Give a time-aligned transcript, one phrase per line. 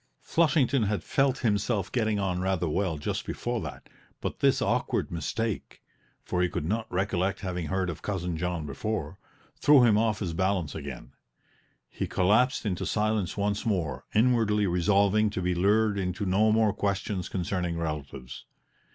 [0.23, 3.87] Flushington had felt himself getting on rather well just before that,
[4.19, 5.83] but this awkward mistake
[6.23, 9.19] for he could not recollect having heard of Cousin John before
[9.59, 11.11] threw him off his balance again;
[11.87, 17.29] he collapsed into silence once more, inwardly resolving to be lured into no more questions
[17.29, 18.45] concerning relatives.